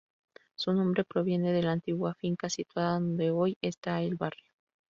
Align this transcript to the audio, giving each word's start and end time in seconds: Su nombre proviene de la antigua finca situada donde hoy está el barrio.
Su 0.55 0.73
nombre 0.73 1.03
proviene 1.03 1.53
de 1.53 1.61
la 1.61 1.73
antigua 1.73 2.15
finca 2.15 2.49
situada 2.49 2.93
donde 2.95 3.29
hoy 3.29 3.55
está 3.61 4.01
el 4.01 4.15
barrio. 4.15 4.51